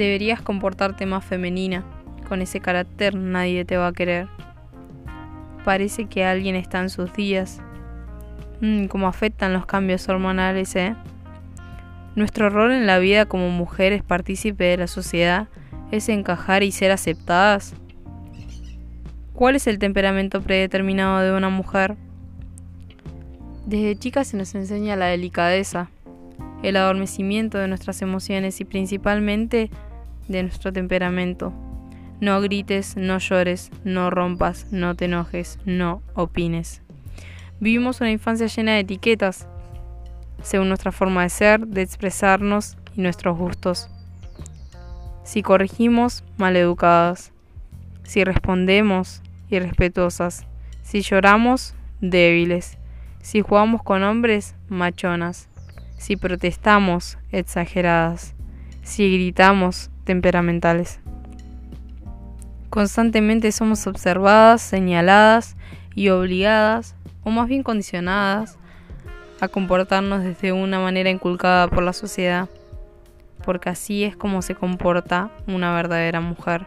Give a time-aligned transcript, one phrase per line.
[0.00, 1.84] Deberías comportarte más femenina.
[2.26, 4.28] Con ese carácter nadie te va a querer.
[5.62, 7.60] Parece que alguien está en sus días.
[8.62, 10.96] Mm, cómo afectan los cambios hormonales, ¿eh?
[12.16, 15.48] Nuestro rol en la vida como mujeres partícipe de la sociedad
[15.90, 17.74] es encajar y ser aceptadas.
[19.34, 21.98] ¿Cuál es el temperamento predeterminado de una mujer?
[23.66, 25.90] Desde chicas se nos enseña la delicadeza,
[26.62, 29.70] el adormecimiento de nuestras emociones y principalmente
[30.30, 31.52] de nuestro temperamento.
[32.20, 36.82] No grites, no llores, no rompas, no te enojes, no opines.
[37.58, 39.46] Vivimos una infancia llena de etiquetas,
[40.42, 43.90] según nuestra forma de ser, de expresarnos y nuestros gustos.
[45.24, 47.32] Si corregimos, maleducadas.
[48.02, 50.46] Si respondemos, irrespetuosas.
[50.82, 52.78] Si lloramos, débiles.
[53.20, 55.48] Si jugamos con hombres, machonas.
[55.98, 58.34] Si protestamos, exageradas.
[58.82, 60.98] Si gritamos, temperamentales.
[62.68, 65.54] Constantemente somos observadas, señaladas
[65.94, 68.58] y obligadas, o más bien condicionadas,
[69.40, 72.48] a comportarnos desde una manera inculcada por la sociedad,
[73.44, 76.66] porque así es como se comporta una verdadera mujer.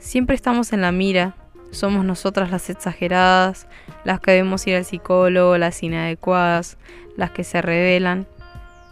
[0.00, 1.36] Siempre estamos en la mira,
[1.70, 3.68] somos nosotras las exageradas,
[4.02, 6.76] las que debemos ir al psicólogo, las inadecuadas,
[7.16, 8.26] las que se rebelan.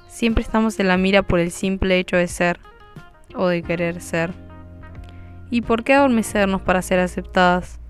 [0.06, 2.60] Siempre estamos en la mira por el simple hecho de ser
[3.34, 4.32] o de querer ser.
[5.50, 7.80] ¿Y por qué adormecernos para ser aceptadas?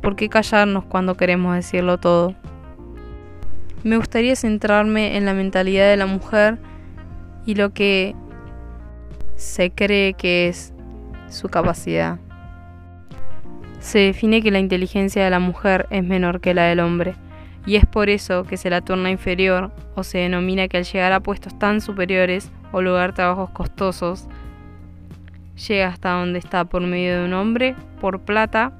[0.00, 2.34] ¿Por qué callarnos cuando queremos decirlo todo?
[3.84, 6.58] Me gustaría centrarme en la mentalidad de la mujer
[7.46, 8.14] y lo que
[9.36, 10.72] se cree que es
[11.28, 12.18] su capacidad.
[13.80, 17.14] Se define que la inteligencia de la mujer es menor que la del hombre,
[17.66, 21.12] y es por eso que se la torna inferior o se denomina que al llegar
[21.12, 24.28] a puestos tan superiores o lograr trabajos costosos,
[25.56, 28.72] llega hasta donde está por medio de un hombre, por plata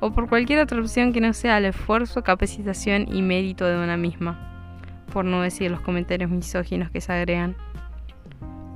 [0.00, 3.96] o por cualquier otra opción que no sea el esfuerzo, capacitación y mérito de una
[3.96, 7.56] misma, por no decir los comentarios misóginos que se agregan.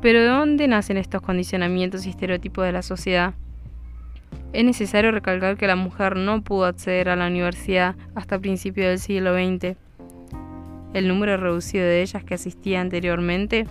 [0.00, 3.34] Pero ¿de dónde nacen estos condicionamientos y estereotipos de la sociedad?
[4.52, 8.98] Es necesario recalcar que la mujer no pudo acceder a la universidad hasta principios del
[8.98, 9.76] siglo XX.
[10.94, 13.66] El número reducido de ellas que asistía anteriormente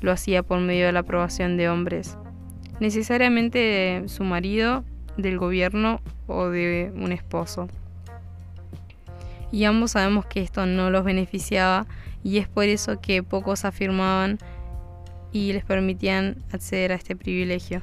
[0.00, 2.16] lo hacía por medio de la aprobación de hombres,
[2.80, 4.84] necesariamente de su marido,
[5.16, 7.68] del gobierno o de un esposo.
[9.52, 11.86] Y ambos sabemos que esto no los beneficiaba
[12.24, 14.38] y es por eso que pocos afirmaban
[15.32, 17.82] y les permitían acceder a este privilegio.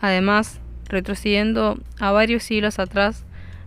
[0.00, 3.24] Además, retrocediendo a varios siglos atrás,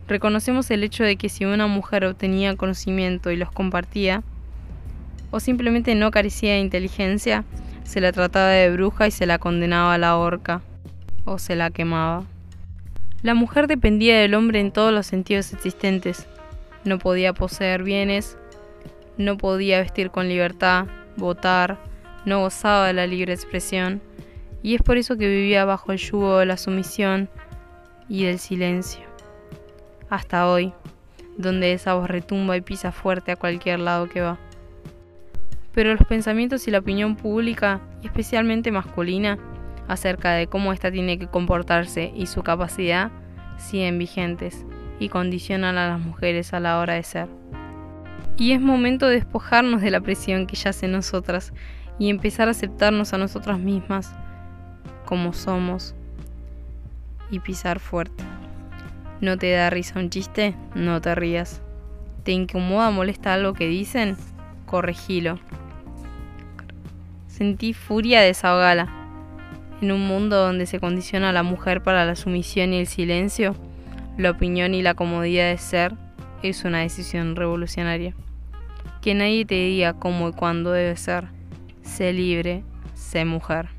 [0.07, 4.23] reconocemos el hecho de que si una mujer obtenía conocimiento y los compartía,
[5.31, 7.43] o simplemente no carecía de inteligencia,
[7.83, 10.61] se la trataba de bruja y se la condenaba a la horca,
[11.25, 12.23] o se la quemaba.
[13.21, 16.27] La mujer dependía del hombre en todos los sentidos existentes.
[16.83, 18.37] No podía poseer bienes,
[19.17, 21.77] no podía vestir con libertad, votar,
[22.25, 24.01] no gozaba de la libre expresión,
[24.61, 27.29] y es por eso que vivía bajo el yugo de la sumisión
[28.09, 29.05] y del silencio.
[30.09, 30.73] Hasta hoy,
[31.37, 34.37] donde esa voz retumba y pisa fuerte a cualquier lado que va.
[35.73, 39.39] Pero los pensamientos y la opinión pública, especialmente masculina,
[39.87, 43.11] acerca de cómo ésta tiene que comportarse y su capacidad,
[43.57, 44.65] siguen vigentes
[44.99, 47.27] y condicionan a las mujeres a la hora de ser.
[48.37, 51.53] Y es momento de despojarnos de la presión que yace en nosotras
[51.99, 54.13] y empezar a aceptarnos a nosotras mismas
[55.05, 55.93] como somos
[57.29, 58.23] y pisar fuerte.
[59.21, 60.55] ¿No te da risa un chiste?
[60.75, 61.61] No te rías.
[62.23, 64.17] ¿Te incomoda, molesta algo que dicen?
[64.65, 65.39] Corregilo.
[67.33, 68.87] Sentí furia, desahogala.
[69.81, 73.55] En un mundo donde se condiciona a la mujer para la sumisión y el silencio,
[74.19, 75.95] la opinión y la comodidad de ser
[76.43, 78.13] es una decisión revolucionaria.
[79.01, 81.25] Que nadie te diga cómo y cuándo debe ser.
[81.81, 82.63] Sé libre,
[82.93, 83.69] sé mujer.